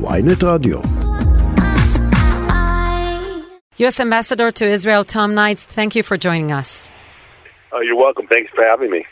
[0.00, 0.82] ynet רדיו.
[3.76, 3.98] U.S.
[3.98, 6.92] Ambassador to Israel Tom Nides, thank you for joining us.
[7.72, 8.26] Uh, you're welcome.
[8.28, 9.04] Thanks for having me.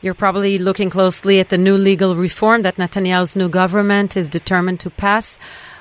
[0.00, 4.80] You're probably looking closely at the new legal reform that Netanyahu's new government is determined
[4.80, 5.38] to pass.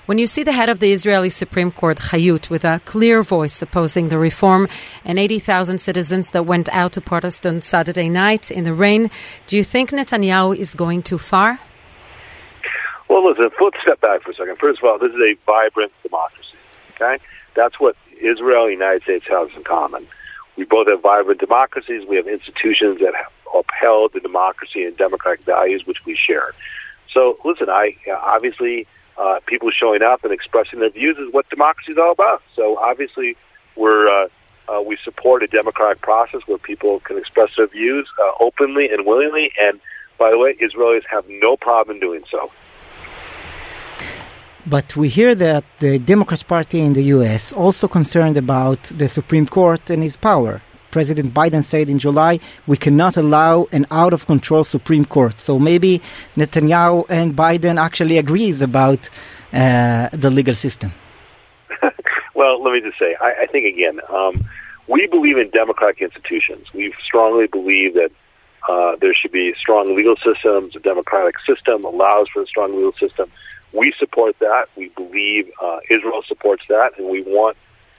[0.07, 3.62] When you see the head of the Israeli Supreme Court, Chayut, with a clear voice
[3.62, 4.68] opposing the reform
[5.06, 9.10] and 80,000 citizens that went out to protest on Saturday night in the rain,
[9.48, 11.60] do you think Netanyahu is going too far?
[13.10, 14.57] Well, listen, let's step back for a second.
[14.60, 16.56] First of all, this is a vibrant democracy.
[16.96, 17.18] Okay,
[17.56, 20.07] that's what Israel and the United States has in common.
[20.56, 22.07] We both have vibrant democracies.
[22.07, 26.54] We have institutions that have upheld the democracy and democratic values which we share.
[27.11, 28.86] So, listen, I obviously
[29.18, 32.44] uh, people showing up and expressing their views is what democracy is all about.
[32.55, 33.36] So, obviously,
[33.75, 34.28] we're uh,
[34.67, 39.08] uh, we support a democratic process where people can express their views uh, openly and
[39.08, 39.52] willingly.
[39.59, 39.80] And
[40.19, 42.52] by the way, Israelis have no problem doing so.
[44.66, 49.47] But we hear that the Democrat Party in the US also concerned about the Supreme
[49.47, 50.61] Court and its power.
[50.91, 55.39] President Biden said in July, we cannot allow an out of control Supreme Court.
[55.39, 56.01] So maybe
[56.35, 59.09] Netanyahu and Biden actually agrees about
[59.53, 60.91] uh, the legal system.
[62.33, 64.44] well, let me just say, I, I think again, um,
[64.88, 66.67] we believe in democratic institutions.
[66.73, 68.11] We strongly believe that
[68.67, 70.75] uh, there should be strong legal systems.
[70.75, 73.31] A democratic system allows for a strong legal system.
[73.73, 74.66] We support that.
[74.75, 77.58] We believe uh, Israel supports that, and we want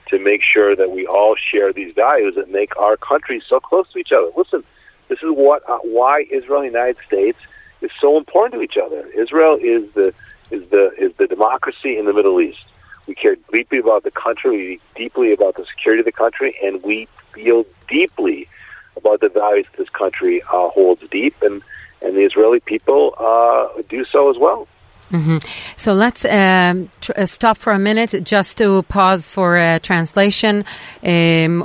[0.09, 3.89] to make sure that we all share these values that make our countries so close
[3.93, 4.29] to each other.
[4.35, 4.63] Listen,
[5.07, 7.39] this is what uh, why Israel and the United States
[7.81, 9.07] is so important to each other.
[9.15, 10.13] Israel is the
[10.51, 12.63] is the is the democracy in the Middle East.
[13.07, 16.83] We care deeply about the country, we deeply about the security of the country, and
[16.83, 18.47] we feel deeply
[18.95, 21.61] about the values this country uh, holds deep, and
[22.01, 24.67] and the Israeli people uh, do so as well.
[25.11, 25.37] Mm-hmm.
[25.75, 30.63] So let's um, tr- uh, stop for a minute just to pause for uh, translation.
[31.01, 31.05] Um,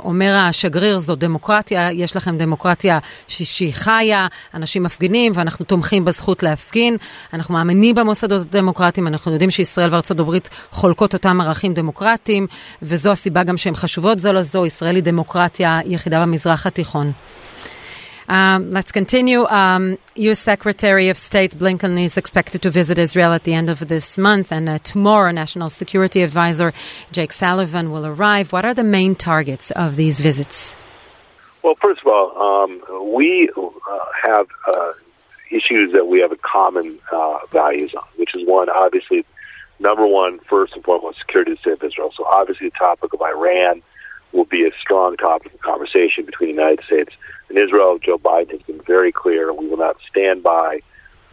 [0.03, 6.97] אומר השגריר, זו דמוקרטיה, יש לכם דמוקרטיה שהיא חיה, אנשים מפגינים ואנחנו תומכים בזכות להפגין.
[7.33, 12.47] אנחנו מאמינים במוסדות הדמוקרטיים, אנחנו יודעים שישראל וארצות הברית חולקות אותם ערכים דמוקרטיים,
[12.81, 14.65] וזו הסיבה גם שהן חשובות זו לזו.
[14.65, 17.11] ישראל היא דמוקרטיה יחידה במזרח התיכון.
[18.27, 19.45] Um, let's continue.
[19.45, 20.39] Um, U.S.
[20.39, 24.51] Secretary of State Blinken is expected to visit Israel at the end of this month,
[24.51, 26.73] and uh, tomorrow, National Security Advisor
[27.11, 28.51] Jake Sullivan will arrive.
[28.51, 30.75] What are the main targets of these visits?
[31.63, 34.93] Well, first of all, um, we uh, have uh,
[35.49, 39.25] issues that we have a common uh, values on, which is one, obviously,
[39.79, 42.11] number one, first and foremost, security of Israel.
[42.15, 43.81] So, obviously, the topic of Iran
[44.37, 47.13] will be a strong topic of conversation between the United States
[47.49, 47.97] and Israel.
[47.97, 50.79] Joe Biden has been very clear we will not stand by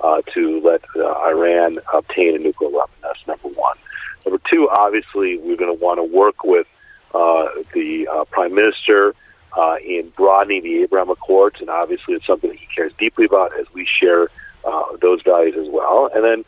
[0.01, 2.95] uh, to let uh, Iran obtain a nuclear weapon.
[3.03, 3.77] That's number one.
[4.25, 6.67] Number two, obviously, we're going to want to work with
[7.15, 9.15] uh, the uh, Prime Minister
[9.57, 13.59] uh, in broadening the Abraham Accords, and obviously, it's something that he cares deeply about
[13.59, 14.31] as we share
[14.65, 16.09] uh, those values as well.
[16.15, 16.45] And then,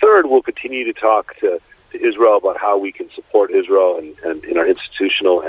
[0.00, 1.60] third, we'll continue to talk to,
[1.92, 5.42] to Israel about how we can support Israel and, and in our institutional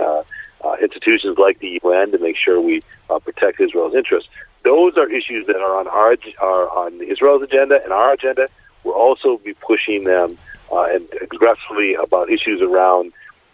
[0.63, 4.29] uh, institutions like the UN to make sure we uh, protect Israel's interests.
[4.63, 8.49] Those are issues that are on our are on Israel's agenda and our agenda.
[8.83, 10.37] We'll also be pushing them
[10.71, 13.13] uh, and aggressively about issues around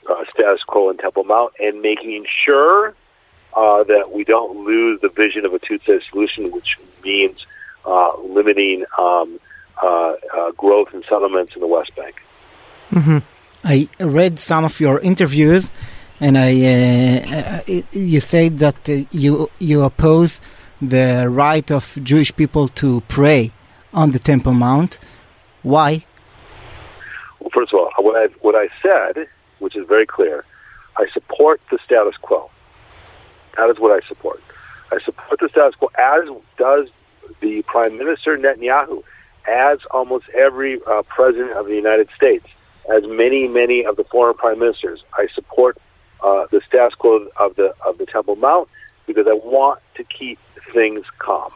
[0.10, 2.94] uh, status quo in Temple Mount and making sure
[3.54, 7.46] uh, that we don't lose the vision of a two-state solution, which means
[7.86, 9.40] uh, limiting um,
[10.58, 12.22] growth and settlements in the West Bank.
[12.92, 13.18] Mm-hmm.
[13.64, 15.72] I read some of your interviews
[16.20, 20.42] and I, uh, uh you say that uh, you you oppose
[20.82, 23.52] the right of Jewish people to pray
[23.94, 25.00] on the Temple Mount.
[25.64, 26.06] Why?
[27.40, 29.28] Well, first of all, what I what I said,
[29.60, 30.46] which is very clear,
[30.98, 32.50] I support the status quo.
[33.58, 34.42] That is what I support.
[34.92, 36.88] I support the status quo, as does
[37.42, 39.04] the Prime Minister Netanyahu,
[39.48, 42.46] as almost every uh, president of the United States,
[42.94, 45.04] as many, many of the former prime ministers.
[45.14, 45.78] I support
[46.26, 48.68] uh, the status quo of the of the Temple Mount
[49.06, 50.40] because I want to keep
[50.74, 51.52] things calm.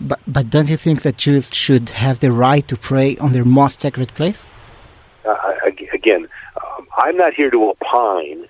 [0.00, 3.44] But but don't you think that Jews should have the right to pray on their
[3.44, 4.46] most sacred place?
[5.24, 5.36] Uh,
[5.92, 6.28] again,
[6.62, 8.46] um, I'm not here to opine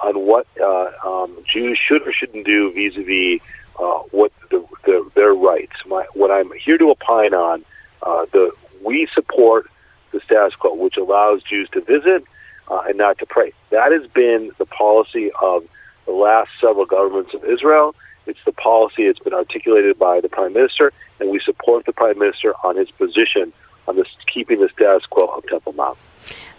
[0.00, 3.40] on what uh, um, Jews should or shouldn't do vis-a-vis
[3.78, 5.76] uh, what the, the, their rights.
[5.86, 7.64] My, what I'm here to opine on,
[8.02, 8.52] uh, the
[8.82, 9.66] we support
[10.12, 12.24] the status quo, which allows Jews to visit
[12.68, 13.52] uh, and not to pray.
[13.70, 15.64] That has been the policy of
[16.06, 17.94] the last several governments of Israel.
[18.26, 22.18] It's the policy that's been articulated by the prime minister, and we support the prime
[22.18, 23.52] minister on his position
[23.86, 25.98] on this keeping the status quo of Temple Mount.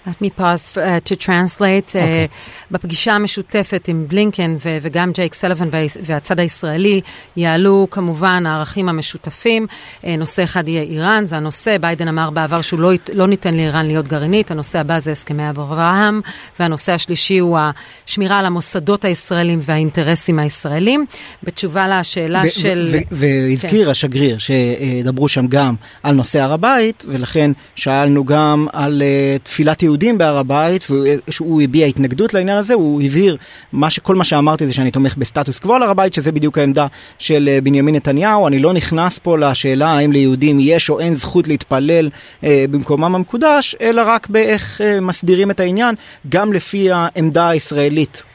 [0.07, 1.89] Let me pause uh, to translate.
[1.89, 1.93] Okay.
[1.93, 2.31] Uh,
[2.71, 5.69] בפגישה המשותפת עם בלינקן ו- וגם ג'ייק סלוון
[6.03, 7.01] והצד הישראלי
[7.37, 9.67] יעלו כמובן הערכים המשותפים.
[10.01, 11.77] Uh, נושא אחד יהיה איראן, זה הנושא.
[11.77, 14.51] ביידן אמר בעבר שהוא לא, לא ניתן לאיראן להיות גרעינית.
[14.51, 16.21] הנושא הבא זה הסכמי אברהם.
[16.59, 17.59] והנושא השלישי הוא
[18.05, 21.05] השמירה על המוסדות הישראלים והאינטרסים הישראלים.
[21.43, 22.95] בתשובה לשאלה של...
[23.11, 23.91] והזכיר כן.
[23.91, 29.94] השגריר שדברו שם גם על נושא הר הבית, ולכן שאלנו גם על uh, תפילת יהודים.
[29.95, 33.37] יהודים בהר הבית, והוא הביע התנגדות לעניין הזה, הוא הבהיר,
[33.73, 36.57] מה ש, כל מה שאמרתי זה שאני תומך בסטטוס קוו על הר הבית, שזה בדיוק
[36.57, 36.87] העמדה
[37.19, 41.47] של אה, בנימין נתניהו, אני לא נכנס פה לשאלה האם ליהודים יש או אין זכות
[41.47, 42.09] להתפלל
[42.43, 45.95] אה, במקומם המקודש, אלא רק באיך אה, מסדירים את העניין,
[46.29, 48.34] גם לפי העמדה הישראלית.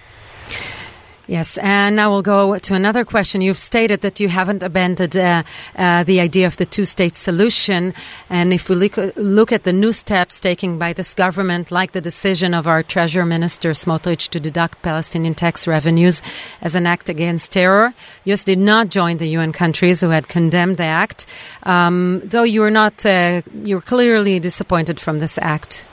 [1.30, 3.40] Yes, and now we'll go to another question.
[3.40, 5.44] You've stated that you haven't abandoned uh,
[5.76, 7.94] uh, the idea of the two state solution.
[8.28, 12.00] And if we look, look, at the new steps taken by this government, like the
[12.00, 16.20] decision of our Treasury Minister Smotrich to deduct Palestinian tax revenues
[16.62, 17.94] as an act against terror,
[18.24, 21.26] US did not join the UN countries who had condemned the act,
[21.62, 25.86] um, though you are not, uh, you're clearly disappointed from this act.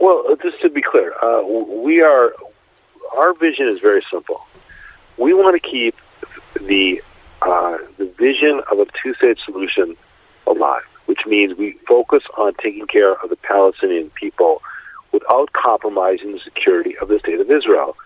[0.00, 2.34] Well, just to be clear, uh, we are
[3.14, 4.46] our vision is very simple.
[5.16, 5.96] We want to keep
[6.60, 7.02] the
[7.42, 9.96] uh, the vision of a two-state solution
[10.46, 14.62] alive, which means we focus on taking care of the Palestinian people
[15.12, 17.96] without compromising the security of the state of Israel.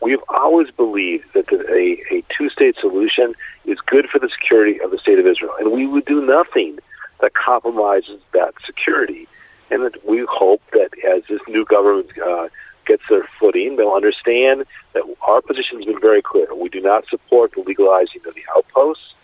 [0.00, 4.98] We've always believed that a, a two-state solution is good for the security of the
[4.98, 6.78] state of Israel, and we would do nothing
[7.20, 9.26] that compromises that security.
[9.70, 12.48] And that we hope that as this new government uh,
[12.86, 14.64] gets their footing, they'll understand
[14.94, 16.54] that our position has been very clear.
[16.54, 19.14] We do not support the legalizing of the outposts,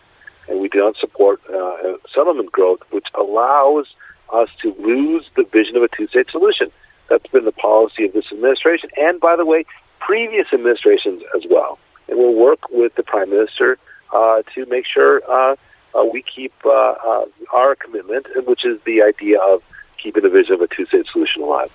[0.49, 3.87] and we do not support uh, settlement growth, which allows
[4.33, 6.71] us to lose the vision of a two-state solution.
[7.09, 9.65] That's been the policy of this administration, and by the way,
[10.01, 11.79] previous administrations as well.
[12.09, 13.79] And we'll work with the prime minister
[14.13, 15.57] uh, to make sure uh,
[15.95, 19.63] uh we keep uh, uh, our commitment, which is the idea of
[20.03, 21.71] keeping the vision of a two-state solution alive.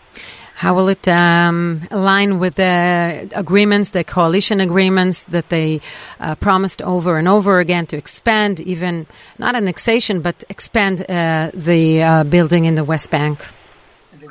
[0.63, 5.81] How will it um, align with the agreements, the coalition agreements that they
[6.21, 9.05] uh, promised over and over again to expand, even
[9.37, 13.45] not annexation, but expand uh, the uh, building in the West Bank?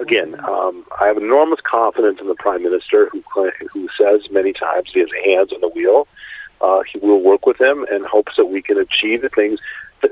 [0.01, 3.23] Again, um, I have enormous confidence in the Prime Minister who,
[3.71, 6.09] who says many times he has hands on the wheel.
[6.63, 9.61] Uh, he will work with them and hopes that we can achieve the things.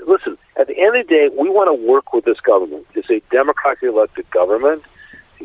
[0.06, 2.86] Listen, at the end of the day, we want to work with this government.
[2.94, 4.84] It's a democratically elected government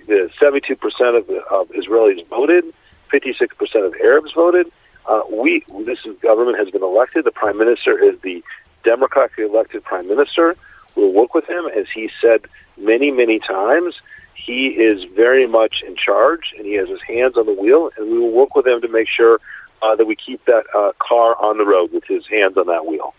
[0.08, 2.66] the 72% of, of Israelis voted,
[3.12, 4.72] 56% of Arabs voted.
[5.08, 7.26] Uh, we, this government has been elected.
[7.26, 8.44] The prime minister is the
[8.84, 10.56] democratically elected prime minister.
[10.96, 12.46] We'll work with him, as he said
[12.78, 13.96] many, many times.
[14.34, 17.90] He is very much in charge, and he has his hands on the wheel.
[17.98, 19.40] And we will work with him to make sure
[19.82, 22.86] uh, that we keep that uh, car on the road with his hands on that
[22.86, 23.14] wheel.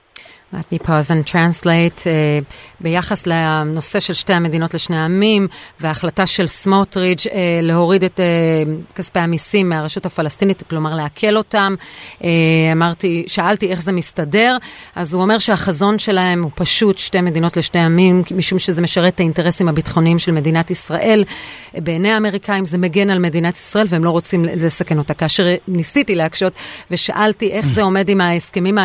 [0.57, 2.01] Let me pause and translate.
[2.01, 2.45] Uh,
[2.81, 5.49] ביחס לנושא של שתי המדינות לשני העמים
[5.81, 7.31] וההחלטה של סמוטריץ' uh,
[7.63, 11.75] להוריד את uh, כספי המיסים מהרשות הפלסטינית, כלומר לעכל אותם.
[12.19, 12.23] Uh,
[12.73, 14.57] אמרתי, שאלתי איך זה מסתדר,
[14.95, 19.21] אז הוא אומר שהחזון שלהם הוא פשוט שתי מדינות לשני עמים, משום שזה משרת את
[19.21, 21.25] האינטרסים הביטחוניים של מדינת ישראל.
[21.75, 25.15] בעיני האמריקאים זה מגן על מדינת ישראל והם לא רוצים לסכן אותה.
[25.15, 26.53] כאשר ניסיתי להקשות
[26.91, 28.79] ושאלתי איך זה עומד עם ההסכמים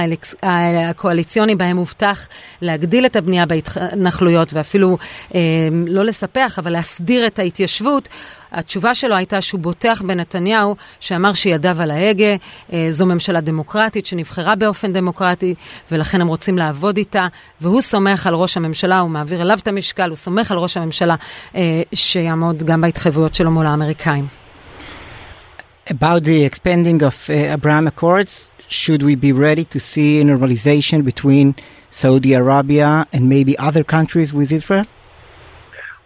[0.43, 2.27] הקואליציוניים, בהם הובטח
[2.61, 4.97] להגדיל את הבנייה בהתנחלויות ואפילו
[5.35, 5.39] אה,
[5.87, 8.09] לא לספח, אבל להסדיר את ההתיישבות,
[8.51, 12.35] התשובה שלו הייתה שהוא בוטח בנתניהו, שאמר שידיו על ההגה,
[12.73, 15.55] אה, זו ממשלה דמוקרטית שנבחרה באופן דמוקרטי,
[15.91, 17.27] ולכן הם רוצים לעבוד איתה,
[17.61, 21.15] והוא סומך על ראש הממשלה, הוא מעביר אליו את המשקל, הוא סומך על ראש הממשלה
[21.55, 24.41] אה, שיעמוד גם בהתחייבויות שלו מול האמריקאים.
[25.89, 31.03] About the expanding of uh, Abraham Accords, should we be ready to see a normalization
[31.03, 31.55] between
[31.89, 34.85] Saudi Arabia and maybe other countries with Israel?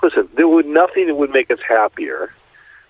[0.02, 2.34] Listen, there would nothing that would make us happier,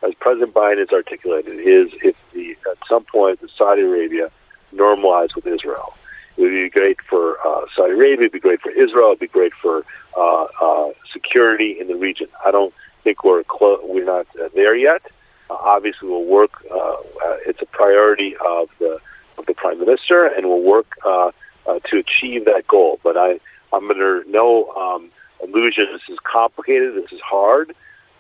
[0.01, 4.31] as President Biden has articulated, is if the at some point the Saudi Arabia
[4.71, 5.93] normalized with Israel.
[6.37, 8.25] It would be great for uh, Saudi Arabia.
[8.25, 9.07] It'd be great for Israel.
[9.07, 9.85] It'd be great for
[10.17, 12.27] uh, uh, security in the region.
[12.45, 15.01] I don't think we're clo- we're not uh, there yet.
[15.49, 16.65] Uh, obviously, we'll work.
[16.69, 16.97] Uh,
[17.45, 18.99] it's a priority of the
[19.37, 21.31] of the prime minister, and will work uh,
[21.67, 22.99] uh, to achieve that goal.
[23.03, 23.39] But I,
[23.73, 25.09] I'm under no um,
[25.43, 25.87] illusion.
[25.91, 26.95] This is complicated.
[26.95, 27.75] This is hard,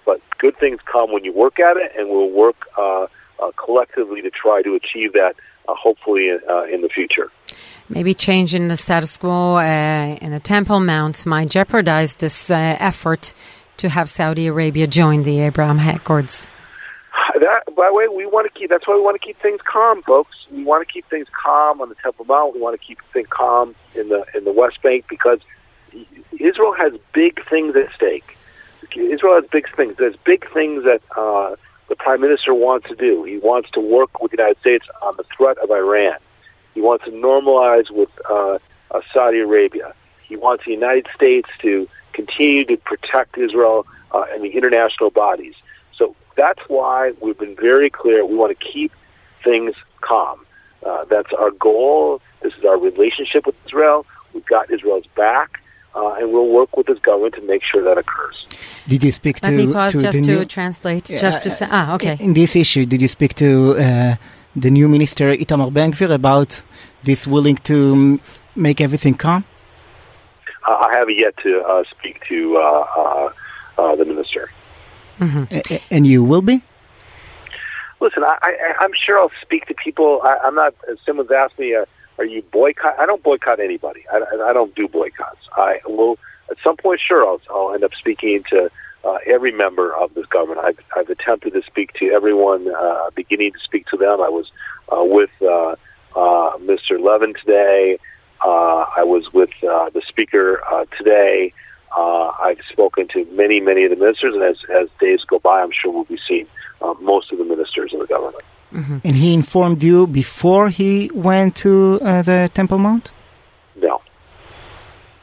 [0.05, 3.07] but good things come when you work at it, and we'll work uh,
[3.39, 5.35] uh, collectively to try to achieve that
[5.67, 7.31] hopefully in the future.
[7.89, 13.33] Maybe changing the status quo in the Temple Mount might jeopardize this effort
[13.77, 16.47] to have Saudi Arabia join the Abraham Accords.
[17.75, 18.69] By the way, we want to keep.
[18.69, 20.35] That's why we want to keep things calm, folks.
[20.51, 22.53] We want to keep things calm on the Temple Mount.
[22.53, 25.39] We want to keep things calm in the in the West Bank because
[26.39, 28.37] Israel has big things at stake.
[28.95, 29.95] Israel has big things.
[29.97, 31.55] There's big things that uh,
[31.89, 33.23] the Prime Minister wants to do.
[33.23, 36.17] He wants to work with the United States on the threat of Iran.
[36.73, 38.59] He wants to normalize with uh,
[38.91, 39.93] uh, Saudi Arabia.
[40.27, 45.55] He wants the United States to continue to protect Israel uh, and the international bodies.
[46.35, 48.25] So that's why we've been very clear.
[48.25, 48.91] We want to keep
[49.43, 50.45] things calm.
[50.85, 52.21] Uh, that's our goal.
[52.41, 54.05] This is our relationship with Israel.
[54.33, 55.61] We've got Israel's back,
[55.95, 58.45] uh, and we'll work with this government to make sure that occurs.
[58.87, 61.49] Did you speak Let to, me pause to just the to new, translate, just to
[61.49, 62.17] say, ah, okay.
[62.19, 62.85] in this issue?
[62.85, 64.15] Did you speak to uh,
[64.55, 66.63] the new minister Itamar Ben-Gvir about
[67.03, 68.19] this willing to
[68.55, 69.43] make everything calm?
[70.67, 73.29] I haven't yet to uh, speak to uh,
[73.77, 74.05] uh, the
[75.19, 75.75] Mm-hmm.
[75.91, 76.61] and you will be?
[77.99, 80.21] Listen, I, I, I'm sure I'll speak to people.
[80.23, 80.75] I, I'm not.
[81.05, 81.85] Someone's asked me, uh,
[82.17, 84.05] "Are you boycott?" I don't boycott anybody.
[84.11, 85.47] I, I don't do boycotts.
[85.53, 86.19] I will
[86.49, 86.99] at some point.
[87.05, 88.69] Sure, I'll, I'll end up speaking to
[89.05, 90.59] uh, every member of this government.
[90.65, 94.21] I've, I've attempted to speak to everyone, uh, beginning to speak to them.
[94.21, 94.51] I was
[94.91, 95.75] uh, with uh,
[96.15, 96.99] uh, Mr.
[96.99, 97.99] Levin today.
[98.43, 101.53] Uh, I was with uh, the speaker uh, today.
[101.95, 105.61] Uh, I've spoken to many, many of the ministers, and as, as days go by,
[105.61, 106.47] I'm sure we'll be seeing
[106.81, 108.43] uh, most of the ministers of the government.
[108.73, 108.97] Mm-hmm.
[109.05, 113.11] And he informed you before he went to uh, the Temple Mount?
[113.75, 114.01] No.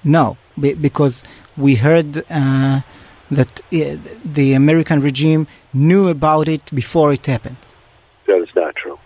[0.02, 1.22] No, be- because
[1.56, 2.80] we heard uh,
[3.30, 7.58] that uh, the American regime knew about it before it happened.
[8.26, 8.98] That is not true.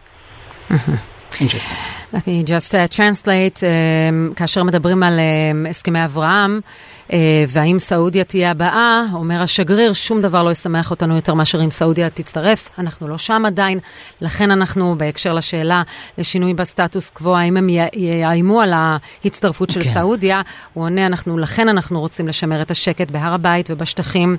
[0.68, 1.42] Mm-hmm.
[1.42, 1.76] Interesting.
[2.14, 6.60] Let me just uh, translate, um, כאשר מדברים על um, הסכמי אברהם,
[7.08, 7.12] uh,
[7.48, 12.10] והאם סעודיה תהיה הבאה, אומר השגריר, שום דבר לא ישמח אותנו יותר מאשר אם סעודיה
[12.10, 13.78] תצטרף, אנחנו לא שם עדיין,
[14.20, 15.82] לכן אנחנו, בהקשר לשאלה
[16.18, 19.84] לשינוי בסטטוס קוו, האם הם יאיימו על ההצטרפות של okay.
[19.84, 20.42] סעודיה,
[20.74, 24.36] הוא עונה, אנחנו, לכן אנחנו רוצים לשמר את השקט בהר הבית ובשטחים,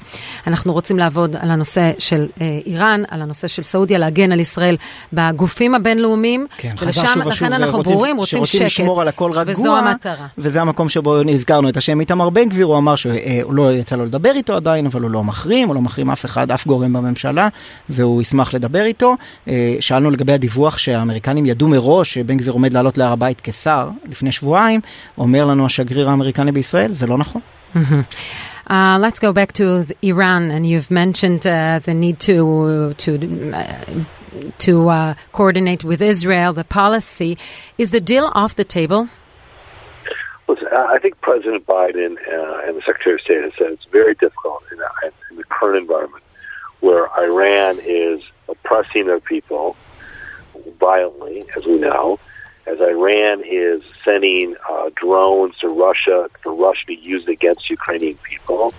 [0.47, 4.77] אנחנו רוצים לעבוד על הנושא של uh, איראן, על הנושא של סעודיה, להגן על ישראל
[5.13, 10.27] בגופים הבינלאומיים, כן, ולשם, לכן אנחנו ברורים, רוצים שקט, לשמור על הכל רגוע, וזו המטרה.
[10.37, 14.05] וזה המקום שבו הזכרנו את השם איתמר בן גביר, הוא אמר שהוא לא יצא לו
[14.05, 17.47] לדבר איתו עדיין, אבל הוא לא מחרים, הוא לא מחרים אף אחד, אף גורם בממשלה,
[17.89, 19.15] והוא ישמח לדבר איתו.
[19.79, 24.79] שאלנו לגבי הדיווח שהאמריקנים ידעו מראש שבן גביר עומד לעלות להר הבית כשר לפני שבועיים,
[25.17, 27.41] אומר לנו השגריר האמריקני בישראל, זה לא נכון.
[28.69, 32.35] Uh, let's go back to Iran, and you've mentioned uh, the need to
[33.03, 33.11] to
[33.53, 33.63] uh,
[34.59, 37.37] to uh, coordinate with Israel the policy.
[37.77, 39.09] Is the deal off the table?
[40.49, 44.63] I think President Biden uh, and the Secretary of State have said it's very difficult
[44.71, 44.79] in,
[45.29, 46.23] in the current environment
[46.79, 49.75] where Iran is oppressing their people
[50.79, 52.19] violently, as we know,
[52.65, 58.73] as Iran is sending uh, drones to Russia for Russia to use against Ukrainian people.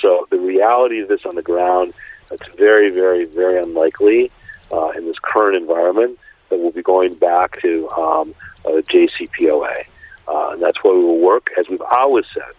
[0.00, 1.94] So the reality of this on the ground,
[2.30, 4.30] it's very, very, very unlikely
[4.72, 8.34] uh, in this current environment that we'll be going back to um,
[8.64, 9.84] uh, JCPOA.
[10.26, 12.52] Uh, and that's why we will work, as we've always said,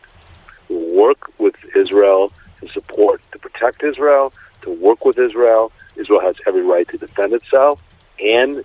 [0.69, 5.71] we'll work with Israel to support, to protect Israel, to work with Israel.
[5.95, 7.81] Israel has every right to defend itself,
[8.19, 8.63] and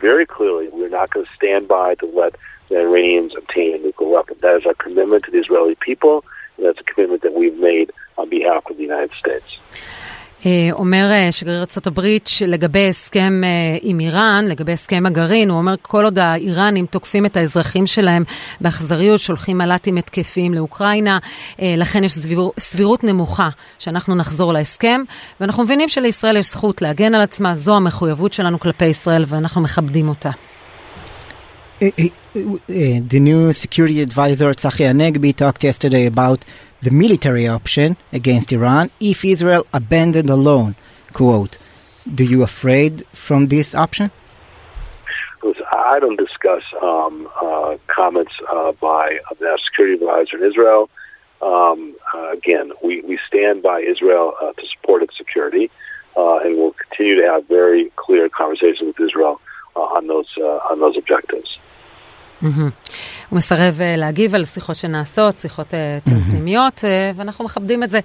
[0.00, 2.36] very clearly, we're not going to stand by to let
[2.68, 4.36] the Iranians obtain a nuclear weapon.
[4.40, 6.24] That is our commitment to the Israeli people,
[6.56, 9.58] and that's a commitment that we've made on behalf of the United States.
[10.72, 13.42] אומר שגריר ארצות הברית לגבי הסכם
[13.82, 18.24] עם איראן, לגבי הסכם הגרעין, הוא אומר כל עוד האיראנים תוקפים את האזרחים שלהם
[18.60, 21.18] באכזריות, שולחים מל"טים התקפיים לאוקראינה,
[21.58, 23.48] לכן יש סביר, סבירות נמוכה
[23.78, 25.00] שאנחנו נחזור להסכם,
[25.40, 30.08] ואנחנו מבינים שלישראל יש זכות להגן על עצמה, זו המחויבות שלנו כלפי ישראל ואנחנו מכבדים
[30.08, 30.30] אותה.
[33.14, 36.44] the new security advisor Tzachi Anegbi talked yesterday about
[36.82, 40.74] the military option against Iran if Israel abandoned alone.
[41.12, 41.58] Quote,
[42.14, 44.10] do you afraid from this option?
[45.72, 50.90] I don't discuss um, uh, comments uh, by a national security advisor in Israel.
[51.42, 55.70] Um, uh, again, we, we stand by Israel uh, to support its security,
[56.16, 59.40] uh, and we'll continue to have very clear conversations with Israel
[59.74, 60.26] on those
[60.70, 61.58] on those objectives.
[62.41, 62.69] Mm-hmm.
[63.29, 65.73] הוא מסרב להגיב על שיחות שנעשות, שיחות
[66.29, 66.83] פנימיות,
[67.15, 67.99] ואנחנו מכבדים את זה.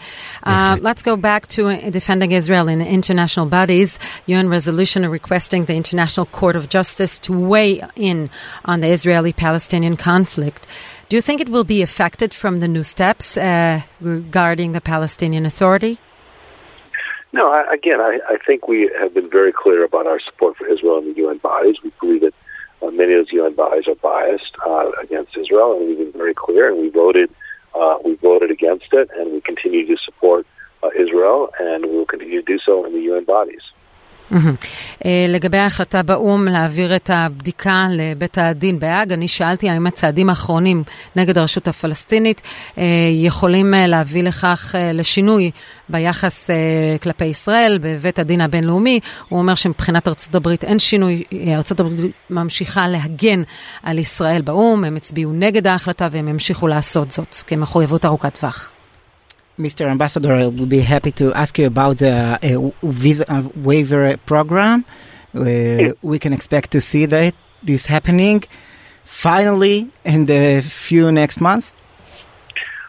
[0.45, 0.49] Uh,
[0.83, 3.99] let's go back to defending Israel in international bodies.
[4.29, 8.29] UN resolution requesting the International Court of Justice to weigh in
[8.65, 10.67] on the Israeli-Palestinian conflict.
[11.09, 15.47] Do you think it will be affected from the new steps uh, regarding the Palestinian
[15.47, 15.95] Authority?
[17.33, 20.67] No, I, again, I, I, think we have been very clear about our support for
[20.75, 21.77] Israel in the UN bodies.
[21.85, 22.40] We believe that uh,
[22.90, 26.70] many of those UN bodies are biased uh, against Israel, and we've been very clear,
[26.70, 27.30] and we voted,
[27.76, 30.46] uh, we voted against it, and we continue to support
[30.98, 33.62] Israel, and we will continue to do so in the UN bodies.
[34.32, 35.08] Mm-hmm.
[35.28, 40.84] לגבי ההחלטה באו"ם להעביר את הבדיקה לבית הדין בהאג, אני שאלתי האם הצעדים האחרונים
[41.16, 42.42] נגד הרשות הפלסטינית
[43.12, 45.52] יכולים להביא לכך לשינוי
[45.90, 46.50] ביחס
[47.04, 49.00] כלפי ישראל בבית הדין הבינלאומי.
[49.30, 51.24] הוא אומר שמבחינת ארצות הברית אין שינוי,
[51.56, 53.44] ארצות הברית ממשיכה להגן
[53.84, 58.72] על ישראל באו"ם, הם הצביעו נגד ההחלטה והם ימשיכו לעשות זאת כמחויבות ארוכת טווח.
[59.62, 59.86] Mr.
[59.88, 64.86] Ambassador, I will be happy to ask you about the uh, visa uh, waiver program.
[65.36, 68.44] Uh, we can expect to see that this happening
[69.06, 71.72] finally in the few next months.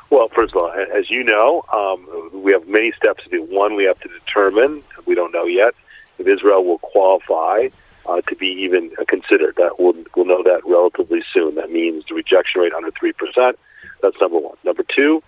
[0.08, 1.98] Well, first of all, as you know, um,
[2.42, 3.42] we have many steps to do.
[3.44, 5.74] One, we have to determine, we don't know yet,
[6.18, 7.68] if Israel will qualify
[8.06, 9.56] uh, to be even considered.
[9.56, 11.54] That we'll, we'll know that relatively soon.
[11.56, 13.54] That means the rejection rate under 3%.
[14.02, 14.56] That's number one.
[14.64, 15.22] Number two,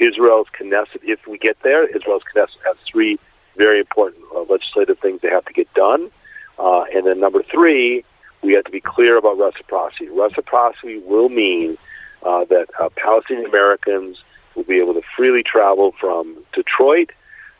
[0.00, 3.18] Israel's Knesset, if we get there, Israel's Knesset has three
[3.56, 6.10] very important uh, legislative things they have to get done.
[6.58, 8.04] Uh, and then number three,
[8.42, 10.08] we have to be clear about reciprocity.
[10.08, 11.76] Reciprocity will mean
[12.22, 14.22] uh, that uh, Palestinian Americans
[14.54, 17.10] will be able to freely travel from Detroit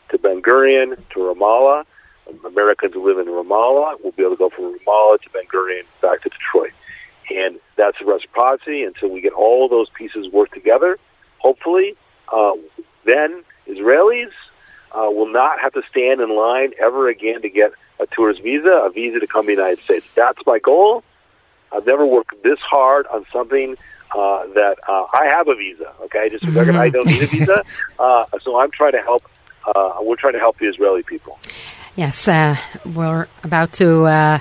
[0.09, 1.85] to Ben Gurion to Ramallah.
[2.45, 5.83] Americans who live in Ramallah will be able to go from Ramallah to Ben Gurion
[6.01, 6.71] back to Detroit.
[7.29, 10.97] And that's reciprocity until we get all those pieces worked together.
[11.39, 11.95] Hopefully,
[12.31, 12.53] uh,
[13.05, 14.31] then Israelis
[14.91, 18.69] uh, will not have to stand in line ever again to get a tourist visa,
[18.69, 20.05] a visa to come to the United States.
[20.15, 21.03] That's my goal.
[21.71, 23.77] I've never worked this hard on something
[24.13, 25.93] uh, that uh, I have a visa.
[26.03, 26.77] Okay, just mm-hmm.
[26.77, 27.63] I don't need a visa,
[27.99, 29.23] uh, so I'm trying to help.
[29.65, 31.39] Uh, we're trying to help the Israeli people.
[31.95, 34.03] Yes, uh, we're about to.
[34.05, 34.39] Uh,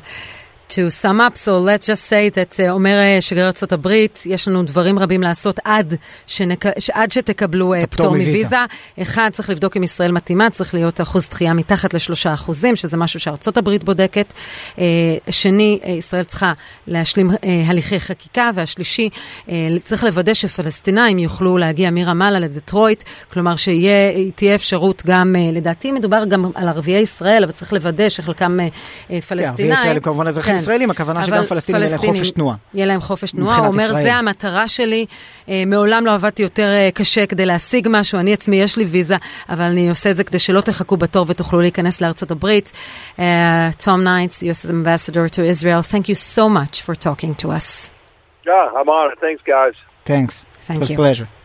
[0.70, 4.48] to sum up, so let's just say that, uh, אומר uh, שגריר ארצות הברית, יש
[4.48, 5.94] לנו דברים רבים לעשות עד,
[6.26, 6.64] שנק...
[6.92, 8.56] עד שתקבלו uh, פטור מוויזה.
[9.02, 13.20] אחד, צריך לבדוק אם ישראל מתאימה, צריך להיות אחוז דחייה מתחת לשלושה אחוזים, שזה משהו
[13.20, 14.32] שארצות הברית בודקת.
[14.76, 14.78] Uh,
[15.30, 16.52] שני, uh, ישראל צריכה
[16.86, 17.34] להשלים uh,
[17.66, 19.08] הליכי חקיקה, והשלישי,
[19.46, 19.50] uh,
[19.84, 26.50] צריך לוודא שפלסטינאים יוכלו להגיע מרמאללה לדטרויט, כלומר שתהיה אפשרות גם, uh, לדעתי מדובר גם
[26.54, 29.72] על ערביי ישראל, אבל צריך לוודא שחלקם uh, פלסטינאים.
[29.72, 32.56] ערביי ישראל כמובן אזרחים ישראלים, הכוונה שגם פלסטינים יהיה להם חופש תנועה.
[32.74, 35.06] יהיה להם חופש תנועה, הוא אומר, זה המטרה שלי,
[35.48, 39.16] אה, מעולם לא עבדתי יותר אה, קשה כדי להשיג משהו, אני עצמי יש לי ויזה,
[39.48, 42.72] אבל אני עושה את זה כדי שלא תחכו בתור ותוכלו להיכנס לארצות הברית.
[43.84, 47.90] תום נייטס, US Ambassador to Israel, thank you so much for talking to us.
[48.46, 49.18] Yeah, I'm on it.
[49.20, 49.74] Thanks, guys.
[50.04, 50.44] Thanks.
[50.66, 50.96] Thank it was you.
[50.96, 51.39] a pleasure.